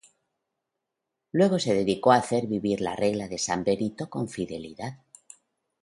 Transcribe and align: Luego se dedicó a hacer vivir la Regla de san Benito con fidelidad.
Luego 1.31 1.59
se 1.59 1.75
dedicó 1.75 2.11
a 2.11 2.15
hacer 2.15 2.47
vivir 2.47 2.81
la 2.81 2.95
Regla 2.95 3.27
de 3.27 3.37
san 3.37 3.63
Benito 3.63 4.09
con 4.09 4.27
fidelidad. 4.27 4.97